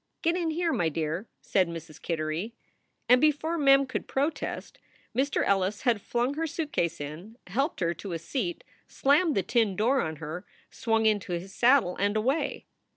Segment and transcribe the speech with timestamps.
[0.23, 2.01] "Get in here, my dear," said Mrs.
[2.01, 2.55] Kittery.
[3.07, 4.79] And before Mem could protest
[5.15, 5.43] Mr.
[5.45, 10.01] Ellis had flung her suitcase in, helped her to a seat, slammed the tin door
[10.01, 12.65] on her, swung into his saddle and away.